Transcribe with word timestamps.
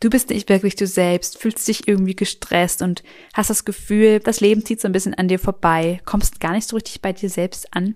Du 0.00 0.08
bist 0.08 0.30
nicht 0.30 0.48
wirklich 0.48 0.76
du 0.76 0.86
selbst, 0.86 1.38
fühlst 1.38 1.68
dich 1.68 1.86
irgendwie 1.86 2.16
gestresst 2.16 2.80
und 2.80 3.02
hast 3.34 3.50
das 3.50 3.66
Gefühl, 3.66 4.18
das 4.20 4.40
Leben 4.40 4.64
zieht 4.64 4.80
so 4.80 4.88
ein 4.88 4.92
bisschen 4.92 5.14
an 5.14 5.28
dir 5.28 5.38
vorbei, 5.38 6.00
kommst 6.06 6.40
gar 6.40 6.52
nicht 6.52 6.66
so 6.66 6.76
richtig 6.76 7.02
bei 7.02 7.12
dir 7.12 7.28
selbst 7.28 7.74
an, 7.74 7.94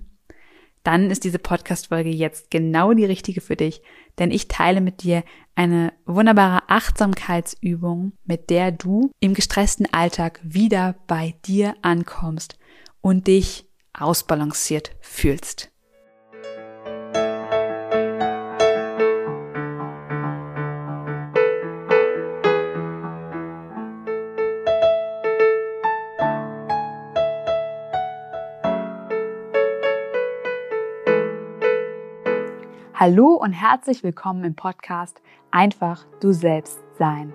dann 0.85 1.11
ist 1.11 1.25
diese 1.25 1.39
Podcast-Folge 1.39 2.11
jetzt 2.11 2.51
genau 2.51 2.93
die 2.93 3.07
richtige 3.07 3.41
für 3.41 3.57
dich, 3.57 3.81
denn 4.19 4.31
ich 4.31 4.49
teile 4.49 4.83
mit 4.83 5.03
dir 5.03 5.25
eine 5.55 5.95
wunderbare 6.05 6.69
Achtsamkeitsübung, 6.69 8.13
mit 8.25 8.51
der 8.51 8.71
du 8.71 9.11
im 9.19 9.33
gestressten 9.33 9.87
Alltag 9.93 10.41
wieder 10.45 10.97
bei 11.07 11.35
dir 11.47 11.75
ankommst 11.81 12.59
und 13.01 13.27
dich 13.27 13.67
ausbalanciert 13.95 14.91
fühlst. 15.01 15.74
Hallo 33.07 33.35
und 33.35 33.53
herzlich 33.53 34.03
willkommen 34.03 34.45
im 34.45 34.55
Podcast 34.55 35.21
Einfach 35.51 36.07
du 36.21 36.33
selbst 36.33 36.79
sein. 36.99 37.35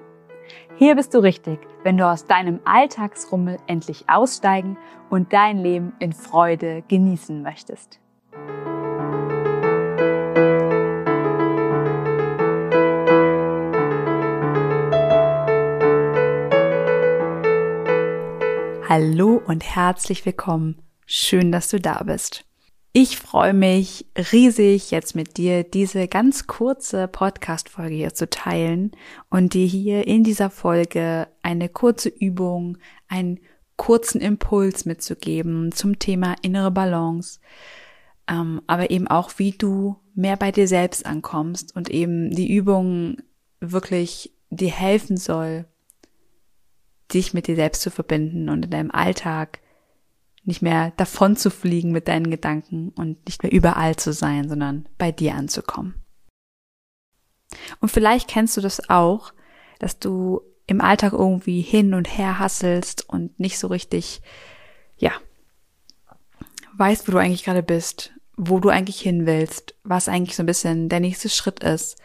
Hier 0.78 0.96
bist 0.96 1.14
du 1.14 1.20
richtig, 1.20 1.60
wenn 1.84 1.96
du 1.96 2.08
aus 2.08 2.26
deinem 2.26 2.60
Alltagsrummel 2.66 3.58
endlich 3.68 4.10
aussteigen 4.10 4.80
und 5.12 5.32
dein 5.32 5.60
Leben 5.60 5.94
in 6.00 6.12
Freude 6.12 6.84
genießen 6.88 7.44
möchtest. 7.44 8.00
Hallo 18.90 19.40
und 19.46 19.64
herzlich 19.64 20.26
willkommen. 20.26 20.82
Schön, 21.06 21.52
dass 21.52 21.70
du 21.70 21.80
da 21.80 22.02
bist. 22.02 22.49
Ich 22.92 23.18
freue 23.20 23.54
mich 23.54 24.08
riesig, 24.32 24.90
jetzt 24.90 25.16
mit 25.16 25.38
dir 25.38 25.64
diese 25.64 26.08
ganz 26.08 26.48
kurze 26.48 27.08
Podcast-Folge 27.08 27.94
hier 27.94 28.16
zu 28.16 28.28
teilen 28.28 28.94
und 29.30 29.54
dir 29.54 29.68
hier 29.68 30.08
in 30.08 30.24
dieser 30.24 30.50
Folge 30.50 31.28
eine 31.44 31.70
kurze 31.70 32.10
Übung, 32.10 32.80
einen 33.08 33.42
kurzen 33.76 34.22
Impuls 34.22 34.86
mitzugeben 34.86 35.72
zum 35.72 36.00
Thema 36.00 36.36
innere 36.42 36.72
Balance, 36.72 37.40
ähm, 38.28 38.64
aber 38.66 38.90
eben 38.90 39.08
auch, 39.08 39.34
wie 39.38 39.52
du 39.52 39.98
mehr 40.16 40.36
bei 40.36 40.52
dir 40.52 40.68
selbst 40.68 41.06
ankommst 41.06 41.76
und 41.76 41.92
eben 41.92 42.32
die 42.32 42.52
Übung 42.52 43.18
wirklich 43.60 44.34
dir 44.50 44.72
helfen 44.72 45.16
soll, 45.16 45.66
dich 47.14 47.36
mit 47.36 47.46
dir 47.46 47.56
selbst 47.56 47.84
zu 47.84 47.92
verbinden 47.92 48.50
und 48.50 48.66
in 48.66 48.72
deinem 48.72 48.92
Alltag 48.92 49.60
nicht 50.50 50.62
mehr 50.62 50.92
davon 50.98 51.38
zu 51.38 51.50
fliegen 51.50 51.92
mit 51.92 52.08
deinen 52.08 52.30
Gedanken 52.30 52.90
und 52.98 53.26
nicht 53.26 53.44
mehr 53.44 53.52
überall 53.52 53.96
zu 53.96 54.12
sein, 54.12 54.50
sondern 54.50 54.90
bei 54.98 55.12
dir 55.12 55.36
anzukommen. 55.36 55.94
Und 57.80 57.90
vielleicht 57.90 58.28
kennst 58.28 58.58
du 58.58 58.62
das 58.62 58.90
auch, 58.90 59.32
dass 59.80 60.00
du 60.00 60.42
im 60.68 60.82
Alltag 60.82 61.14
irgendwie 61.14 61.62
hin 61.62 61.94
und 61.94 62.06
her 62.06 62.40
hasselst 62.40 63.08
und 63.08 63.40
nicht 63.40 63.58
so 63.58 63.68
richtig, 63.68 64.22
ja, 64.98 65.12
weißt, 66.78 67.08
wo 67.08 67.12
du 67.12 67.18
eigentlich 67.18 67.44
gerade 67.44 67.64
bist, 67.64 68.12
wo 68.36 68.60
du 68.60 68.70
eigentlich 68.70 69.02
hin 69.02 69.26
willst, 69.26 69.76
was 69.84 70.10
eigentlich 70.10 70.36
so 70.36 70.44
ein 70.44 70.48
bisschen 70.48 70.90
der 70.90 71.00
nächste 71.00 71.30
Schritt 71.30 71.64
ist, 71.64 71.98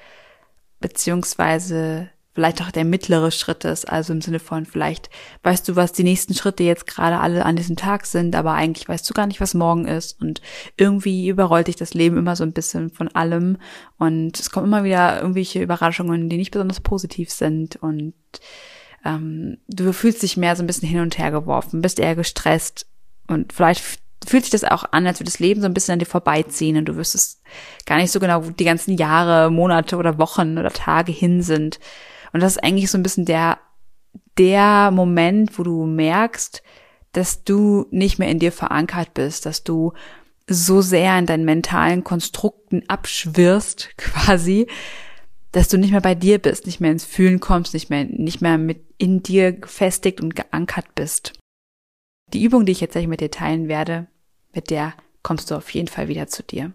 beziehungsweise 0.81 2.11
vielleicht 2.35 2.61
auch 2.63 2.73
der 2.73 2.85
mittlere 2.85 3.31
Schritt 3.31 3.65
ist, 3.65 3.89
also 3.89 4.13
im 4.13 4.21
Sinne 4.21 4.41
von 4.41 4.67
vielleicht 4.67 5.09
weißt 5.45 5.69
du, 5.69 5.77
was 5.77 5.93
die 5.93 6.03
nächsten 6.03 6.35
Schritte 6.35 6.65
jetzt 6.65 6.87
gerade 6.87 7.21
alle 7.21 7.45
an 7.45 7.55
diesem 7.55 7.77
Tag 7.77 8.07
sind, 8.07 8.35
aber 8.35 8.53
eigentlich 8.53 8.89
weißt 8.89 9.09
du 9.09 9.15
gar 9.15 9.27
nicht, 9.27 9.41
was 9.41 9.55
morgen 9.55 9.87
ist. 9.87 10.21
Und 10.21 10.43
irgendwie 10.77 11.29
überrollt 11.29 11.69
dich 11.69 11.77
das 11.77 11.95
Leben 11.95 12.19
immer 12.19 12.35
so 12.35 12.43
ein 12.43 12.53
bisschen 12.53 12.91
von 12.91 13.09
allem. 13.09 13.59
Und 13.99 14.39
es 14.39 14.51
kommen 14.51 14.67
immer 14.67 14.83
wieder 14.83 15.21
irgendwelche 15.21 15.63
Überraschungen, 15.63 16.29
die 16.29 16.37
nicht 16.37 16.51
besonders 16.51 16.81
positiv 16.81 17.31
sind. 17.31 17.77
Und 17.77 18.15
ähm, 19.05 19.59
du 19.69 19.93
fühlst 19.93 20.23
dich 20.23 20.37
mehr 20.37 20.57
so 20.57 20.63
ein 20.65 20.67
bisschen 20.67 20.89
hin 20.89 21.01
und 21.01 21.17
her 21.19 21.31
geworfen, 21.31 21.83
bist 21.83 22.01
eher 22.01 22.17
gestresst. 22.17 22.87
Und 23.29 23.53
vielleicht 23.53 23.83
fühlt 24.27 24.43
sich 24.43 24.51
das 24.51 24.65
auch 24.65 24.85
an, 24.91 25.07
als 25.07 25.21
würde 25.21 25.31
das 25.31 25.39
Leben 25.39 25.61
so 25.61 25.67
ein 25.67 25.75
bisschen 25.75 25.93
an 25.93 25.99
dir 26.01 26.07
vorbeiziehen 26.07 26.77
und 26.77 26.87
du 26.87 26.97
wüsstest 26.97 27.43
gar 27.87 27.99
nicht 27.99 28.11
so 28.11 28.19
genau, 28.19 28.45
wo 28.45 28.51
die 28.51 28.65
ganzen 28.65 28.97
Jahre, 28.97 29.51
Monate 29.51 29.97
oder 29.97 30.19
Wochen 30.19 30.59
oder 30.59 30.71
Tage 30.71 31.13
hin 31.13 31.43
sind. 31.43 31.79
Und 32.35 32.41
das 32.41 32.57
ist 32.57 32.65
eigentlich 32.65 32.91
so 32.91 32.99
ein 32.99 33.05
bisschen 33.05 33.25
der, 33.25 33.59
der 34.37 34.91
Moment, 34.91 35.57
wo 35.57 35.63
du 35.63 35.87
merkst, 35.87 36.65
dass 37.13 37.45
du 37.45 37.87
nicht 37.93 38.19
mehr 38.19 38.29
in 38.29 38.41
dir 38.41 38.51
verankert 38.51 39.15
bist, 39.15 39.47
dass 39.47 39.63
du 39.63 39.93
so 40.49 40.83
sehr 40.83 41.17
in 41.17 41.27
deinen 41.27 41.45
mentalen 41.45 42.03
Konstrukten 42.03 42.83
abschwirrst, 42.89 43.91
quasi, 43.97 44.67
dass 45.53 45.69
du 45.69 45.79
nicht 45.79 45.93
mehr 45.93 46.01
bei 46.01 46.17
dir 46.17 46.39
bist, 46.39 46.67
nicht 46.67 46.81
mehr 46.81 46.91
ins 46.91 47.05
Fühlen 47.05 47.39
kommst, 47.39 47.73
nicht 47.73 47.89
mehr, 47.89 48.05
nicht 48.05 48.41
mehr 48.41 48.59
mit 48.59 48.83
in 48.99 49.23
dir 49.23 49.53
gefestigt 49.53 50.21
und 50.21 50.35
geankert 50.35 50.93
bist. 50.97 51.35
Die 52.33 52.43
Übung, 52.43 52.67
die 52.67 52.73
ich 52.73 52.81
jetzt 52.81 52.93
gleich 52.93 53.07
mit 53.07 53.21
dir 53.21 53.31
teilen 53.31 53.69
werde, 53.69 54.09
mit 54.53 54.71
der 54.71 54.95
kommst 55.23 55.53
du 55.53 55.55
auf 55.55 55.71
jeden 55.71 55.89
Fall 55.89 56.09
wieder 56.09 56.27
zu 56.27 56.43
dir. 56.43 56.73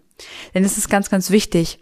Denn 0.54 0.64
es 0.64 0.78
ist 0.78 0.88
ganz, 0.88 1.10
ganz 1.10 1.30
wichtig, 1.30 1.80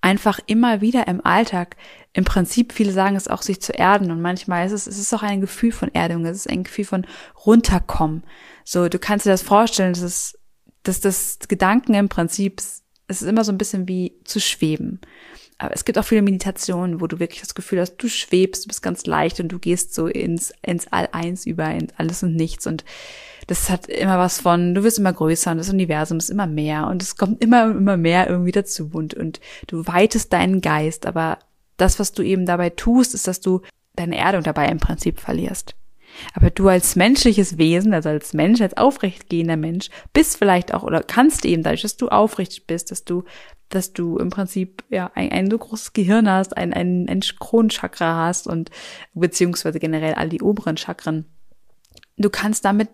einfach 0.00 0.40
immer 0.46 0.80
wieder 0.80 1.06
im 1.06 1.24
Alltag, 1.24 1.76
im 2.14 2.24
Prinzip, 2.24 2.72
viele 2.72 2.92
sagen 2.92 3.16
es 3.16 3.28
auch, 3.28 3.42
sich 3.42 3.60
zu 3.62 3.72
erden. 3.72 4.10
Und 4.10 4.20
manchmal 4.20 4.66
ist 4.66 4.72
es, 4.72 4.86
es 4.86 4.98
ist 4.98 5.14
auch 5.14 5.22
ein 5.22 5.40
Gefühl 5.40 5.72
von 5.72 5.94
Erdung, 5.94 6.26
es 6.26 6.38
ist 6.38 6.50
ein 6.50 6.64
Gefühl 6.64 6.84
von 6.84 7.06
runterkommen. 7.46 8.24
So, 8.64 8.88
du 8.88 8.98
kannst 8.98 9.26
dir 9.26 9.30
das 9.30 9.42
vorstellen, 9.42 9.94
dass 9.94 10.02
es, 10.02 10.38
dass 10.82 11.00
das 11.00 11.38
Gedanken 11.48 11.94
im 11.94 12.08
Prinzip, 12.08 12.60
es 13.08 13.22
ist 13.22 13.28
immer 13.28 13.44
so 13.44 13.52
ein 13.52 13.58
bisschen 13.58 13.88
wie 13.88 14.14
zu 14.24 14.40
schweben. 14.40 15.00
Aber 15.58 15.74
es 15.74 15.84
gibt 15.84 15.96
auch 15.96 16.04
viele 16.04 16.22
Meditationen, 16.22 17.00
wo 17.00 17.06
du 17.06 17.18
wirklich 17.20 17.40
das 17.40 17.54
Gefühl 17.54 17.80
hast, 17.80 17.96
du 17.96 18.08
schwebst, 18.08 18.64
du 18.64 18.68
bist 18.68 18.82
ganz 18.82 19.06
leicht 19.06 19.38
und 19.38 19.48
du 19.48 19.58
gehst 19.58 19.94
so 19.94 20.08
ins, 20.08 20.52
ins 20.60 20.88
All-Eins 20.88 21.46
über, 21.46 21.70
in 21.70 21.88
alles 21.96 22.22
und 22.22 22.34
nichts. 22.34 22.66
Und 22.66 22.84
das 23.46 23.70
hat 23.70 23.86
immer 23.86 24.18
was 24.18 24.40
von, 24.40 24.74
du 24.74 24.82
wirst 24.82 24.98
immer 24.98 25.12
größer 25.12 25.52
und 25.52 25.58
das 25.58 25.70
Universum 25.70 26.18
ist 26.18 26.30
immer 26.30 26.48
mehr. 26.48 26.88
Und 26.88 27.02
es 27.02 27.16
kommt 27.16 27.42
immer 27.42 27.70
immer 27.70 27.96
mehr 27.96 28.28
irgendwie 28.28 28.50
dazu. 28.50 28.90
Und, 28.92 29.14
und 29.14 29.40
du 29.68 29.86
weitest 29.86 30.32
deinen 30.32 30.60
Geist, 30.60 31.06
aber 31.06 31.38
das, 31.76 31.98
was 31.98 32.12
du 32.12 32.22
eben 32.22 32.46
dabei 32.46 32.70
tust, 32.70 33.14
ist, 33.14 33.26
dass 33.26 33.40
du 33.40 33.62
deine 33.94 34.16
Erdung 34.16 34.42
dabei 34.42 34.68
im 34.68 34.78
Prinzip 34.78 35.20
verlierst. 35.20 35.74
Aber 36.34 36.50
du 36.50 36.68
als 36.68 36.96
menschliches 36.96 37.58
Wesen, 37.58 37.94
also 37.94 38.10
als 38.10 38.34
Mensch, 38.34 38.60
als 38.60 38.76
aufrechtgehender 38.76 39.56
Mensch, 39.56 39.88
bist 40.12 40.36
vielleicht 40.36 40.74
auch 40.74 40.82
oder 40.82 41.02
kannst 41.02 41.44
eben 41.44 41.62
dadurch, 41.62 41.82
dass 41.82 41.96
du 41.96 42.08
aufrecht 42.08 42.66
bist, 42.66 42.90
dass 42.90 43.04
du, 43.04 43.24
dass 43.68 43.92
du 43.92 44.18
im 44.18 44.30
Prinzip 44.30 44.84
ja 44.90 45.10
ein, 45.14 45.32
ein 45.32 45.50
so 45.50 45.58
großes 45.58 45.92
Gehirn 45.94 46.28
hast, 46.30 46.56
ein, 46.56 46.72
ein, 46.72 47.08
ein 47.08 47.20
Kronchakra 47.20 48.26
hast 48.26 48.46
und 48.46 48.70
beziehungsweise 49.14 49.78
generell 49.78 50.14
all 50.14 50.28
die 50.28 50.42
oberen 50.42 50.76
Chakren. 50.76 51.24
Du 52.16 52.28
kannst 52.28 52.64
damit 52.64 52.88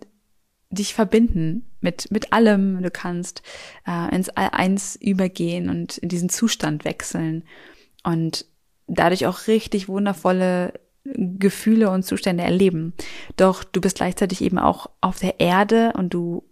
dich 0.70 0.94
verbinden 0.94 1.66
mit, 1.80 2.10
mit 2.10 2.32
allem. 2.32 2.82
Du 2.82 2.90
kannst 2.90 3.42
äh, 3.86 4.14
ins 4.14 4.28
All-Eins 4.28 4.96
übergehen 4.96 5.70
und 5.70 5.98
in 5.98 6.08
diesen 6.08 6.28
Zustand 6.28 6.84
wechseln 6.84 7.44
und 8.04 8.46
dadurch 8.88 9.26
auch 9.26 9.46
richtig 9.46 9.88
wundervolle 9.88 10.72
Gefühle 11.04 11.90
und 11.90 12.04
Zustände 12.04 12.42
erleben. 12.42 12.92
Doch 13.36 13.64
du 13.64 13.80
bist 13.80 13.96
gleichzeitig 13.96 14.42
eben 14.42 14.58
auch 14.58 14.90
auf 15.00 15.18
der 15.18 15.40
Erde 15.40 15.92
und 15.96 16.12
du 16.12 16.44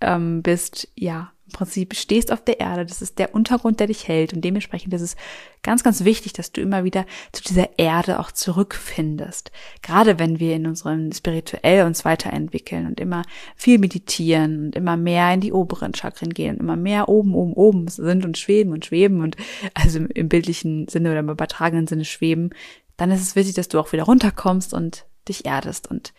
ähm, 0.00 0.42
bist 0.42 0.88
ja 0.94 1.32
im 1.50 1.52
Prinzip 1.52 1.94
stehst 1.94 2.32
auf 2.32 2.44
der 2.44 2.60
Erde, 2.60 2.86
das 2.86 3.02
ist 3.02 3.18
der 3.18 3.34
Untergrund, 3.34 3.80
der 3.80 3.88
dich 3.88 4.06
hält 4.06 4.32
und 4.32 4.42
dementsprechend 4.42 4.94
ist 4.94 5.02
es 5.02 5.16
ganz, 5.62 5.82
ganz 5.82 6.04
wichtig, 6.04 6.32
dass 6.32 6.52
du 6.52 6.60
immer 6.60 6.84
wieder 6.84 7.04
zu 7.32 7.42
dieser 7.42 7.78
Erde 7.78 8.20
auch 8.20 8.30
zurückfindest. 8.30 9.50
Gerade 9.82 10.18
wenn 10.18 10.38
wir 10.38 10.54
in 10.54 10.66
unserem 10.66 11.12
spirituell 11.12 11.86
uns 11.86 12.04
weiterentwickeln 12.04 12.86
und 12.86 13.00
immer 13.00 13.24
viel 13.56 13.78
meditieren 13.78 14.66
und 14.66 14.76
immer 14.76 14.96
mehr 14.96 15.34
in 15.34 15.40
die 15.40 15.52
oberen 15.52 15.92
Chakren 15.92 16.32
gehen 16.32 16.54
und 16.54 16.60
immer 16.60 16.76
mehr 16.76 17.08
oben, 17.08 17.34
oben, 17.34 17.54
oben 17.54 17.88
sind 17.88 18.24
und 18.24 18.38
schweben 18.38 18.72
und 18.72 18.84
schweben 18.84 19.20
und 19.20 19.36
also 19.74 19.98
im 19.98 20.28
bildlichen 20.28 20.86
Sinne 20.86 21.10
oder 21.10 21.20
im 21.20 21.30
übertragenen 21.30 21.88
Sinne 21.88 22.04
schweben, 22.04 22.50
dann 22.96 23.10
ist 23.10 23.22
es 23.22 23.34
wichtig, 23.34 23.54
dass 23.54 23.68
du 23.68 23.80
auch 23.80 23.92
wieder 23.92 24.04
runterkommst 24.04 24.72
und 24.72 25.04
dich 25.28 25.46
erdest 25.46 25.90
und 25.90 26.12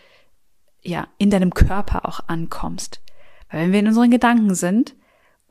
ja, 0.83 1.07
in 1.17 1.29
deinem 1.29 1.53
Körper 1.53 2.05
auch 2.05 2.21
ankommst. 2.27 3.01
Weil 3.49 3.61
wenn 3.61 3.71
wir 3.71 3.79
in 3.79 3.87
unseren 3.87 4.11
Gedanken 4.11 4.55
sind, 4.55 4.95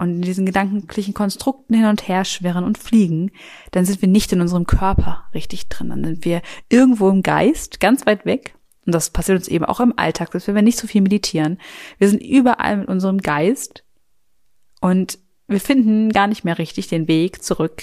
und 0.01 0.15
in 0.17 0.23
diesen 0.23 0.47
gedanklichen 0.47 1.13
Konstrukten 1.13 1.77
hin 1.77 1.85
und 1.85 2.09
her 2.09 2.25
schwirren 2.25 2.65
und 2.65 2.79
fliegen, 2.79 3.33
dann 3.71 3.85
sind 3.85 4.01
wir 4.01 4.09
nicht 4.09 4.33
in 4.33 4.41
unserem 4.41 4.67
Körper 4.67 5.29
richtig 5.35 5.69
drin. 5.69 5.91
Dann 5.91 6.03
sind 6.03 6.25
wir 6.25 6.41
irgendwo 6.71 7.11
im 7.11 7.23
Geist, 7.23 7.81
ganz 7.81 8.07
weit 8.07 8.25
weg. 8.25 8.55
Und 8.87 8.95
das 8.95 9.11
passiert 9.11 9.37
uns 9.37 9.47
eben 9.47 9.67
auch 9.67 9.79
im 9.79 9.93
Alltag, 9.99 10.31
dass 10.31 10.47
wir 10.47 10.63
nicht 10.63 10.79
so 10.79 10.87
viel 10.87 11.03
meditieren. 11.03 11.61
Wir 11.99 12.09
sind 12.09 12.23
überall 12.23 12.79
mit 12.79 12.89
unserem 12.89 13.19
Geist 13.19 13.85
und 14.81 15.19
wir 15.49 15.61
finden 15.61 16.11
gar 16.11 16.29
nicht 16.29 16.45
mehr 16.45 16.57
richtig 16.57 16.89
den 16.89 17.07
Weg 17.07 17.43
zurück 17.43 17.83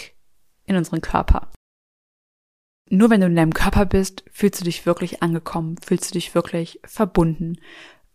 in 0.66 0.76
unseren 0.76 1.02
Körper. 1.02 1.52
nur 2.90 3.12
wenn 3.12 3.22
du 3.22 3.28
in 3.28 3.36
deinem 3.36 3.54
Körper 3.54 3.86
bist, 3.86 4.24
fühlst 4.32 4.62
du 4.62 4.66
dich 4.66 4.88
wirklich 4.88 5.22
angekommen, 5.22 5.76
fühlst 5.86 6.10
du 6.10 6.14
dich 6.14 6.34
wirklich 6.34 6.80
verbunden, 6.84 7.58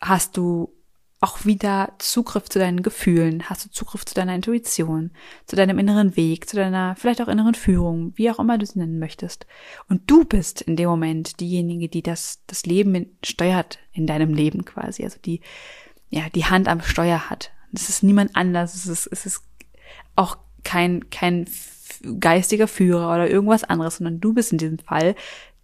hast 0.00 0.36
du 0.36 0.74
auch 1.22 1.44
wieder 1.44 1.92
Zugriff 1.98 2.48
zu 2.48 2.58
deinen 2.58 2.82
Gefühlen, 2.82 3.48
hast 3.48 3.64
du 3.64 3.70
Zugriff 3.70 4.04
zu 4.04 4.12
deiner 4.12 4.34
Intuition, 4.34 5.12
zu 5.46 5.54
deinem 5.54 5.78
inneren 5.78 6.16
Weg, 6.16 6.48
zu 6.48 6.56
deiner 6.56 6.96
vielleicht 6.96 7.22
auch 7.22 7.28
inneren 7.28 7.54
Führung, 7.54 8.12
wie 8.16 8.28
auch 8.28 8.40
immer 8.40 8.58
du 8.58 8.66
sie 8.66 8.80
nennen 8.80 8.98
möchtest. 8.98 9.46
Und 9.88 10.10
du 10.10 10.24
bist 10.24 10.62
in 10.62 10.74
dem 10.74 10.88
Moment 10.88 11.38
diejenige, 11.38 11.88
die 11.88 12.02
das, 12.02 12.42
das 12.48 12.66
Leben 12.66 13.16
steuert 13.24 13.78
in 13.92 14.08
deinem 14.08 14.34
Leben 14.34 14.64
quasi, 14.64 15.04
also 15.04 15.20
die, 15.24 15.40
ja, 16.10 16.28
die 16.34 16.46
Hand 16.46 16.66
am 16.66 16.82
Steuer 16.82 17.30
hat. 17.30 17.52
Es 17.72 17.88
ist 17.88 18.02
niemand 18.02 18.34
anders, 18.34 18.74
es 18.74 18.86
ist, 18.86 19.06
es 19.06 19.24
ist 19.24 19.44
auch 20.16 20.38
kein, 20.64 21.08
kein 21.10 21.48
geistiger 22.18 22.66
Führer 22.66 23.14
oder 23.14 23.30
irgendwas 23.30 23.62
anderes, 23.62 23.98
sondern 23.98 24.20
du 24.20 24.34
bist 24.34 24.50
in 24.50 24.58
diesem 24.58 24.80
Fall 24.80 25.14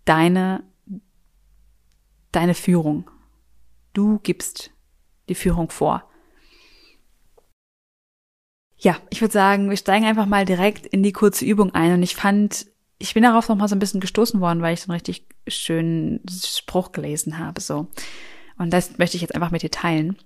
deine, 0.04 0.62
deine 2.30 2.54
Führung. 2.54 3.10
Du 3.92 4.20
gibst 4.20 4.70
die 5.28 5.34
Führung 5.34 5.70
vor. 5.70 6.04
Ja, 8.76 8.96
ich 9.10 9.20
würde 9.20 9.32
sagen, 9.32 9.70
wir 9.70 9.76
steigen 9.76 10.06
einfach 10.06 10.26
mal 10.26 10.44
direkt 10.44 10.86
in 10.86 11.02
die 11.02 11.12
kurze 11.12 11.44
Übung 11.44 11.74
ein 11.74 11.94
und 11.94 12.02
ich 12.02 12.14
fand, 12.14 12.66
ich 12.98 13.14
bin 13.14 13.24
darauf 13.24 13.48
noch 13.48 13.56
mal 13.56 13.68
so 13.68 13.74
ein 13.74 13.80
bisschen 13.80 14.00
gestoßen 14.00 14.40
worden, 14.40 14.62
weil 14.62 14.74
ich 14.74 14.80
so 14.80 14.90
einen 14.90 15.00
richtig 15.00 15.26
schönen 15.48 16.20
Spruch 16.28 16.92
gelesen 16.92 17.38
habe, 17.38 17.60
so. 17.60 17.88
Und 18.56 18.72
das 18.72 18.98
möchte 18.98 19.16
ich 19.16 19.22
jetzt 19.22 19.34
einfach 19.34 19.50
mit 19.50 19.62
dir 19.62 19.70
teilen. 19.70 20.16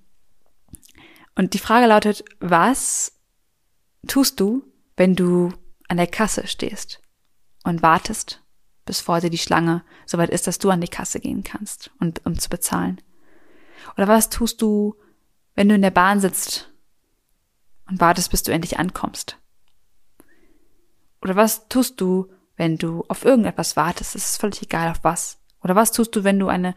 Und 1.35 1.55
die 1.55 1.59
Frage 1.59 1.87
lautet, 1.87 2.25
was 2.41 3.19
tust 4.07 4.39
du, 4.39 4.65
wenn 4.97 5.15
du 5.15 5.53
an 5.89 5.97
der 5.97 6.07
Kasse 6.07 6.47
stehst 6.47 7.01
und 7.65 7.83
wartest, 7.83 8.43
bis 8.85 9.01
vor 9.01 9.21
dir 9.21 9.31
die 9.31 9.39
Schlange 9.39 9.83
soweit 10.05 10.31
ist, 10.31 10.47
dass 10.47 10.59
du 10.59 10.71
an 10.71 10.81
die 10.81 10.89
Kasse 10.89 11.21
gehen 11.21 11.43
kannst 11.43 11.91
und 12.01 12.25
um 12.27 12.39
zu 12.39 12.51
bezahlen? 12.51 13.01
Oder 13.97 14.09
was 14.09 14.31
tust 14.31 14.63
du, 14.63 14.97
wenn 15.55 15.69
du 15.69 15.75
in 15.75 15.83
der 15.83 15.91
Bahn 15.91 16.21
sitzt 16.21 16.73
und 17.89 18.01
wartest, 18.01 18.31
bis 18.31 18.43
du 18.43 18.53
endlich 18.53 18.79
ankommst? 18.79 19.39
Oder 21.21 21.37
was 21.37 21.69
tust 21.69 22.01
du, 22.01 22.29
wenn 22.57 22.79
du 22.79 23.05
auf 23.09 23.25
irgendetwas 23.25 23.77
wartest? 23.77 24.15
Es 24.15 24.31
ist 24.31 24.41
völlig 24.41 24.63
egal 24.63 24.91
auf 24.91 25.05
was. 25.05 25.39
Oder 25.63 25.77
was 25.77 25.93
tust 25.93 26.17
du, 26.17 26.25
wenn 26.25 26.39
du 26.39 26.49
eine, 26.49 26.75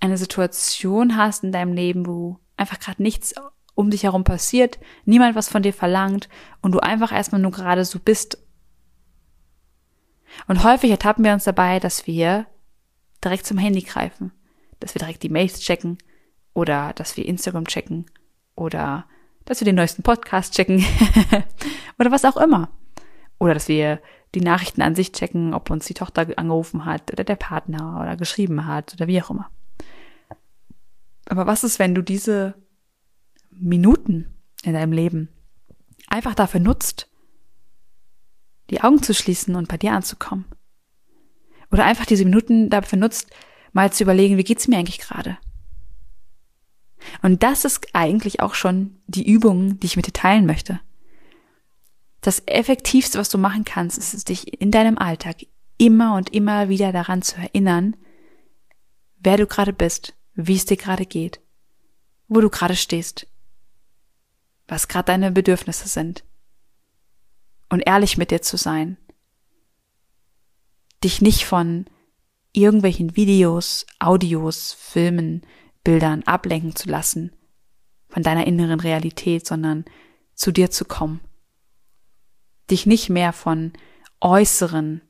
eine 0.00 0.18
Situation 0.18 1.16
hast 1.16 1.44
in 1.44 1.52
deinem 1.52 1.72
Leben, 1.72 2.06
wo 2.06 2.40
einfach 2.56 2.80
gerade 2.80 3.02
nichts 3.02 3.34
um 3.74 3.90
dich 3.90 4.02
herum 4.02 4.24
passiert, 4.24 4.80
niemand 5.04 5.36
was 5.36 5.48
von 5.48 5.62
dir 5.62 5.72
verlangt 5.72 6.28
und 6.62 6.72
du 6.72 6.80
einfach 6.80 7.12
erstmal 7.12 7.40
nur 7.40 7.52
gerade 7.52 7.84
so 7.84 8.00
bist. 8.00 8.38
Und 10.48 10.64
häufig 10.64 10.90
ertappen 10.90 11.24
wir 11.24 11.32
uns 11.32 11.44
dabei, 11.44 11.78
dass 11.78 12.06
wir 12.06 12.46
direkt 13.22 13.46
zum 13.46 13.56
Handy 13.56 13.82
greifen 13.82 14.32
dass 14.80 14.94
wir 14.94 15.00
direkt 15.00 15.22
die 15.22 15.28
Mails 15.28 15.60
checken 15.60 15.98
oder 16.54 16.92
dass 16.94 17.16
wir 17.16 17.26
Instagram 17.26 17.66
checken 17.66 18.06
oder 18.54 19.06
dass 19.44 19.60
wir 19.60 19.64
den 19.64 19.76
neuesten 19.76 20.02
Podcast 20.02 20.54
checken 20.54 20.84
oder 21.98 22.10
was 22.10 22.24
auch 22.24 22.36
immer. 22.36 22.70
Oder 23.38 23.54
dass 23.54 23.68
wir 23.68 24.00
die 24.34 24.40
Nachrichten 24.40 24.82
an 24.82 24.94
sich 24.94 25.12
checken, 25.12 25.54
ob 25.54 25.70
uns 25.70 25.86
die 25.86 25.94
Tochter 25.94 26.26
angerufen 26.36 26.84
hat 26.84 27.12
oder 27.12 27.24
der 27.24 27.36
Partner 27.36 27.98
oder 28.00 28.16
geschrieben 28.16 28.66
hat 28.66 28.94
oder 28.94 29.06
wie 29.06 29.22
auch 29.22 29.30
immer. 29.30 29.50
Aber 31.26 31.46
was 31.46 31.64
ist, 31.64 31.78
wenn 31.78 31.94
du 31.94 32.02
diese 32.02 32.54
Minuten 33.50 34.34
in 34.62 34.72
deinem 34.72 34.92
Leben 34.92 35.28
einfach 36.08 36.34
dafür 36.34 36.60
nutzt, 36.60 37.08
die 38.70 38.82
Augen 38.82 39.02
zu 39.02 39.14
schließen 39.14 39.54
und 39.54 39.68
bei 39.68 39.76
dir 39.76 39.92
anzukommen? 39.92 40.44
Oder 41.70 41.84
einfach 41.84 42.06
diese 42.06 42.24
Minuten 42.24 42.70
dafür 42.70 42.98
nutzt, 42.98 43.30
mal 43.78 43.92
zu 43.92 44.02
überlegen, 44.02 44.38
wie 44.38 44.42
geht's 44.42 44.66
mir 44.66 44.76
eigentlich 44.76 44.98
gerade? 44.98 45.38
Und 47.22 47.44
das 47.44 47.64
ist 47.64 47.86
eigentlich 47.92 48.40
auch 48.40 48.54
schon 48.56 48.98
die 49.06 49.24
Übung, 49.24 49.78
die 49.78 49.86
ich 49.86 49.94
mit 49.94 50.08
dir 50.08 50.12
teilen 50.12 50.46
möchte. 50.46 50.80
Das 52.20 52.42
effektivste, 52.46 53.20
was 53.20 53.28
du 53.28 53.38
machen 53.38 53.64
kannst, 53.64 53.96
ist 53.96 54.14
es, 54.14 54.24
dich 54.24 54.60
in 54.60 54.72
deinem 54.72 54.98
Alltag 54.98 55.46
immer 55.76 56.16
und 56.16 56.34
immer 56.34 56.68
wieder 56.68 56.90
daran 56.90 57.22
zu 57.22 57.36
erinnern, 57.36 57.94
wer 59.20 59.36
du 59.36 59.46
gerade 59.46 59.72
bist, 59.72 60.16
wie 60.34 60.56
es 60.56 60.64
dir 60.64 60.76
gerade 60.76 61.06
geht, 61.06 61.40
wo 62.26 62.40
du 62.40 62.50
gerade 62.50 62.74
stehst, 62.74 63.28
was 64.66 64.88
gerade 64.88 65.06
deine 65.06 65.30
Bedürfnisse 65.30 65.86
sind. 65.86 66.24
Und 67.68 67.86
ehrlich 67.86 68.18
mit 68.18 68.32
dir 68.32 68.42
zu 68.42 68.56
sein. 68.56 68.96
Dich 71.04 71.22
nicht 71.22 71.44
von 71.44 71.86
irgendwelchen 72.52 73.16
Videos, 73.16 73.86
Audios, 73.98 74.72
Filmen, 74.72 75.42
Bildern 75.84 76.22
ablenken 76.24 76.74
zu 76.74 76.88
lassen 76.88 77.32
von 78.08 78.22
deiner 78.22 78.46
inneren 78.46 78.80
Realität, 78.80 79.46
sondern 79.46 79.84
zu 80.34 80.52
dir 80.52 80.70
zu 80.70 80.84
kommen. 80.84 81.20
Dich 82.70 82.86
nicht 82.86 83.08
mehr 83.08 83.32
von 83.32 83.72
äußeren 84.20 85.02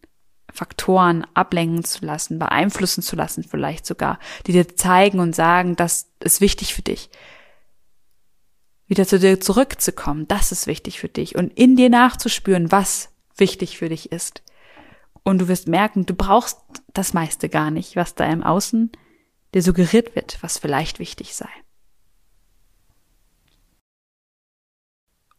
Faktoren 0.53 1.27
ablenken 1.35 1.85
zu 1.85 2.05
lassen, 2.05 2.39
beeinflussen 2.39 3.03
zu 3.03 3.17
lassen 3.17 3.45
vielleicht 3.45 3.87
sogar, 3.87 4.19
die 4.47 4.53
dir 4.53 4.77
zeigen 4.77 5.21
und 5.21 5.35
sagen, 5.35 5.77
das 5.77 6.11
ist 6.21 6.41
wichtig 6.41 6.75
für 6.75 6.83
dich. 6.83 7.11
Wieder 8.87 9.07
zu 9.07 9.19
dir 9.19 9.41
zurückzukommen, 9.41 10.27
das 10.29 10.51
ist 10.51 10.67
wichtig 10.67 10.99
für 10.99 11.09
dich 11.09 11.37
und 11.37 11.53
in 11.59 11.77
dir 11.77 11.91
nachzuspüren, 11.91 12.73
was 12.73 13.11
wichtig 13.37 13.77
für 13.77 13.89
dich 13.89 14.11
ist. 14.11 14.43
Und 15.29 15.41
du 15.41 15.49
wirst 15.49 15.69
merken, 15.69 16.07
du 16.07 16.15
brauchst 16.15 16.59
das 16.95 17.13
meiste 17.13 17.51
gar 17.51 17.71
nicht, 17.71 17.97
was 17.97 18.15
da 18.15 18.25
im 18.25 18.43
Außen 18.43 18.91
dir 19.53 19.61
suggeriert 19.61 20.17
wird, 20.17 20.39
was 20.43 20.57
vielleicht 20.57 21.01
wichtig 21.01 21.35
sei. 21.35 21.51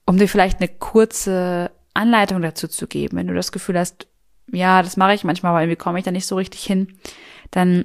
Um 0.05 0.19
dir 0.19 0.27
vielleicht 0.27 0.59
eine 0.59 0.67
kurze 0.67 1.71
Anleitung 1.95 2.43
dazu 2.43 2.67
zu 2.67 2.85
geben, 2.85 3.17
wenn 3.17 3.25
du 3.25 3.33
das 3.33 3.51
Gefühl 3.51 3.79
hast, 3.79 4.05
ja, 4.51 4.83
das 4.83 4.95
mache 4.95 5.15
ich 5.15 5.23
manchmal, 5.23 5.53
aber 5.53 5.61
irgendwie 5.63 5.77
komme 5.77 5.97
ich 5.97 6.05
da 6.05 6.11
nicht 6.11 6.27
so 6.27 6.35
richtig 6.35 6.63
hin, 6.63 6.99
dann 7.49 7.83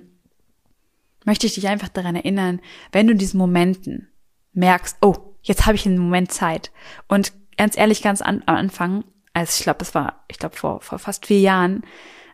möchte 1.24 1.46
ich 1.46 1.54
dich 1.54 1.68
einfach 1.68 1.88
daran 1.88 2.16
erinnern, 2.16 2.60
wenn 2.92 3.06
du 3.06 3.12
in 3.12 3.18
diesen 3.18 3.38
Momenten 3.38 4.08
merkst, 4.52 4.98
oh, 5.00 5.36
jetzt 5.40 5.64
habe 5.64 5.76
ich 5.76 5.86
einen 5.86 5.96
Moment 5.96 6.32
Zeit. 6.32 6.70
Und 7.08 7.32
ganz 7.56 7.78
ehrlich, 7.78 8.02
ganz 8.02 8.20
an, 8.20 8.42
am 8.44 8.56
Anfang 8.56 9.04
also 9.34 9.58
ich 9.58 9.64
glaube, 9.64 9.80
das 9.80 9.94
war, 9.94 10.24
ich 10.28 10.38
glaube, 10.38 10.56
vor, 10.56 10.80
vor 10.80 10.98
fast 10.98 11.26
vier 11.26 11.40
Jahren, 11.40 11.82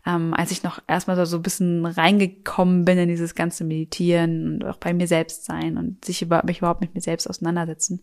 ähm, 0.07 0.33
als 0.35 0.51
ich 0.51 0.63
noch 0.63 0.81
erstmal 0.87 1.17
so, 1.17 1.25
so 1.25 1.39
ein 1.39 1.43
bisschen 1.43 1.85
reingekommen 1.85 2.85
bin 2.85 2.99
in 2.99 3.09
dieses 3.09 3.35
ganze 3.35 3.65
Meditieren 3.65 4.55
und 4.55 4.65
auch 4.65 4.77
bei 4.77 4.93
mir 4.93 5.07
selbst 5.07 5.45
sein 5.45 5.77
und 5.77 6.05
sich 6.05 6.23
über, 6.23 6.43
mich 6.45 6.59
überhaupt 6.59 6.81
mit 6.81 6.95
mir 6.95 7.01
selbst 7.01 7.29
auseinandersetzen. 7.29 8.03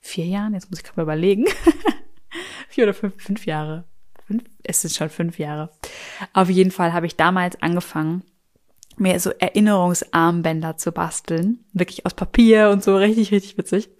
Vier 0.00 0.26
Jahren? 0.26 0.54
Jetzt 0.54 0.70
muss 0.70 0.78
ich 0.78 0.84
gerade 0.84 0.98
mal 0.98 1.04
überlegen. 1.04 1.46
Vier 2.68 2.84
oder 2.84 2.94
fünf, 2.94 3.14
fünf 3.22 3.46
Jahre. 3.46 3.84
Fünf? 4.26 4.44
Es 4.62 4.82
sind 4.82 4.92
schon 4.92 5.08
fünf 5.08 5.38
Jahre. 5.38 5.70
Auf 6.32 6.50
jeden 6.50 6.70
Fall 6.70 6.92
habe 6.92 7.06
ich 7.06 7.16
damals 7.16 7.60
angefangen, 7.62 8.22
mir 9.00 9.18
so 9.20 9.30
Erinnerungsarmbänder 9.30 10.76
zu 10.76 10.92
basteln. 10.92 11.64
Wirklich 11.72 12.06
aus 12.06 12.14
Papier 12.14 12.70
und 12.70 12.82
so, 12.82 12.96
richtig, 12.96 13.32
richtig 13.32 13.58
witzig. 13.58 13.90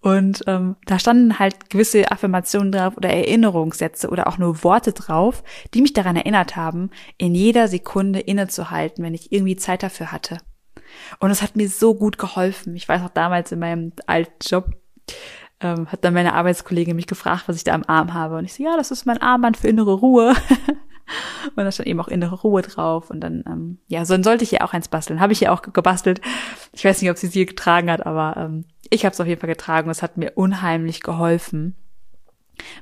Und 0.00 0.42
ähm, 0.46 0.76
da 0.86 0.98
standen 0.98 1.38
halt 1.38 1.70
gewisse 1.70 2.10
Affirmationen 2.10 2.72
drauf 2.72 2.96
oder 2.96 3.10
Erinnerungssätze 3.10 4.08
oder 4.08 4.26
auch 4.26 4.38
nur 4.38 4.62
Worte 4.64 4.92
drauf, 4.92 5.42
die 5.72 5.82
mich 5.82 5.92
daran 5.92 6.16
erinnert 6.16 6.56
haben, 6.56 6.90
in 7.18 7.34
jeder 7.34 7.68
Sekunde 7.68 8.20
innezuhalten, 8.20 9.04
wenn 9.04 9.14
ich 9.14 9.32
irgendwie 9.32 9.56
Zeit 9.56 9.82
dafür 9.82 10.12
hatte. 10.12 10.38
Und 11.18 11.30
es 11.30 11.42
hat 11.42 11.56
mir 11.56 11.68
so 11.68 11.94
gut 11.94 12.18
geholfen. 12.18 12.76
Ich 12.76 12.88
weiß 12.88 13.02
auch 13.02 13.10
damals 13.10 13.52
in 13.52 13.58
meinem 13.58 13.92
alten 14.06 14.34
Job, 14.42 14.70
ähm, 15.60 15.90
hat 15.90 16.04
dann 16.04 16.14
meine 16.14 16.34
Arbeitskollegin 16.34 16.96
mich 16.96 17.06
gefragt, 17.06 17.44
was 17.46 17.56
ich 17.56 17.64
da 17.64 17.72
am 17.72 17.84
Arm 17.86 18.14
habe. 18.14 18.36
Und 18.36 18.44
ich 18.44 18.54
so, 18.54 18.62
ja, 18.62 18.76
das 18.76 18.90
ist 18.90 19.06
mein 19.06 19.20
Armband 19.20 19.56
für 19.56 19.68
innere 19.68 19.94
Ruhe. 19.94 20.34
und 21.56 21.64
da 21.64 21.72
stand 21.72 21.88
eben 21.88 22.00
auch 22.00 22.08
innere 22.08 22.34
Ruhe 22.36 22.62
drauf. 22.62 23.10
Und 23.10 23.20
dann, 23.20 23.44
ähm, 23.46 23.78
ja, 23.86 24.04
so 24.04 24.14
dann 24.14 24.24
sollte 24.24 24.44
ich 24.44 24.50
ja 24.50 24.62
auch 24.62 24.72
eins 24.72 24.88
basteln. 24.88 25.20
Habe 25.20 25.32
ich 25.32 25.40
ja 25.40 25.52
auch 25.52 25.62
gebastelt. 25.62 26.20
Ich 26.72 26.84
weiß 26.84 27.00
nicht, 27.00 27.10
ob 27.10 27.16
sie 27.16 27.28
sie 27.28 27.46
getragen 27.46 27.90
hat, 27.90 28.04
aber 28.04 28.36
ähm, 28.36 28.64
ich 28.90 29.04
habe 29.04 29.12
es 29.12 29.20
auf 29.20 29.26
jeden 29.26 29.40
Fall 29.40 29.48
getragen 29.48 29.90
es 29.90 30.02
hat 30.02 30.16
mir 30.16 30.32
unheimlich 30.34 31.02
geholfen, 31.02 31.74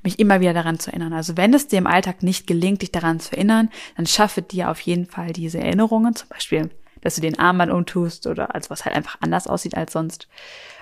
mich 0.02 0.18
immer 0.18 0.40
wieder 0.40 0.54
daran 0.54 0.78
zu 0.78 0.90
erinnern. 0.90 1.12
Also 1.12 1.36
wenn 1.36 1.54
es 1.54 1.68
dir 1.68 1.78
im 1.78 1.86
Alltag 1.86 2.22
nicht 2.22 2.46
gelingt, 2.46 2.82
dich 2.82 2.92
daran 2.92 3.20
zu 3.20 3.32
erinnern, 3.32 3.70
dann 3.96 4.06
schaffe 4.06 4.42
dir 4.42 4.70
auf 4.70 4.80
jeden 4.80 5.06
Fall 5.06 5.32
diese 5.32 5.58
Erinnerungen, 5.58 6.14
zum 6.14 6.28
Beispiel, 6.28 6.70
dass 7.00 7.14
du 7.14 7.20
den 7.20 7.38
Armband 7.38 7.72
umtust 7.72 8.26
oder 8.26 8.54
als 8.54 8.70
was 8.70 8.84
halt 8.84 8.96
einfach 8.96 9.18
anders 9.20 9.46
aussieht 9.46 9.76
als 9.76 9.92
sonst. 9.92 10.28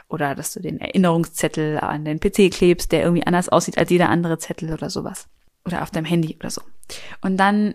Oder 0.08 0.34
dass 0.34 0.52
du 0.52 0.60
den 0.60 0.80
Erinnerungszettel 0.80 1.78
an 1.78 2.04
den 2.04 2.18
PC 2.18 2.52
klebst, 2.52 2.90
der 2.90 3.02
irgendwie 3.02 3.26
anders 3.26 3.48
aussieht 3.48 3.78
als 3.78 3.90
jeder 3.90 4.08
andere 4.08 4.38
Zettel 4.38 4.72
oder 4.72 4.90
sowas 4.90 5.28
oder 5.64 5.82
auf 5.82 5.90
deinem 5.90 6.04
Handy 6.04 6.36
oder 6.38 6.50
so. 6.50 6.62
Und 7.20 7.36
dann 7.36 7.74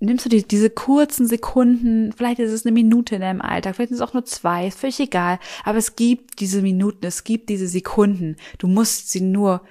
nimmst 0.00 0.24
du 0.24 0.28
die, 0.28 0.46
diese 0.46 0.70
kurzen 0.70 1.26
Sekunden, 1.26 2.12
vielleicht 2.12 2.38
ist 2.38 2.52
es 2.52 2.64
eine 2.64 2.72
Minute 2.72 3.16
in 3.16 3.20
deinem 3.20 3.40
Alltag, 3.40 3.74
vielleicht 3.74 3.90
ist 3.90 3.98
es 3.98 4.08
auch 4.08 4.14
nur 4.14 4.24
zwei, 4.24 4.68
ist 4.68 4.78
völlig 4.78 5.00
egal, 5.00 5.38
aber 5.64 5.78
es 5.78 5.96
gibt 5.96 6.40
diese 6.40 6.62
Minuten, 6.62 7.04
es 7.04 7.24
gibt 7.24 7.48
diese 7.48 7.66
Sekunden. 7.66 8.36
Du 8.58 8.68
musst 8.68 9.10
sie 9.10 9.20
nur, 9.20 9.62